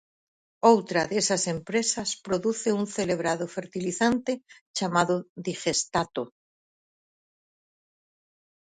[0.71, 4.31] Outra desas empresas produce un celebrado fertilizante
[4.77, 5.15] chamado
[5.47, 6.23] digestato.